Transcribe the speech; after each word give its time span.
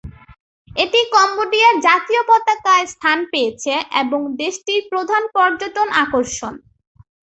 এটি 0.75 0.99
কম্বোডিয়ার 1.15 1.75
জাতীয় 1.87 2.21
পতাকায় 2.29 2.85
স্থান 2.93 3.17
পেয়েছে, 3.31 3.73
এবং 4.01 4.19
দেশটির 4.41 4.81
প্রধান 4.91 5.23
পর্যটন 5.35 5.87
আকর্ষণ। 6.03 6.53